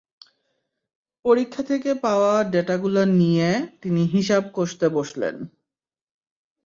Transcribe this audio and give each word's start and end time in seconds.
পরীক্ষা 1.25 1.61
থেকে 1.63 1.89
পাওয়া 2.03 2.33
ডেটাগুলো 2.53 3.01
নিয়ে 3.19 3.49
তিনি 3.81 4.01
হিসাব 4.13 4.43
কষতে 4.53 4.87
বসলেন। 4.89 5.35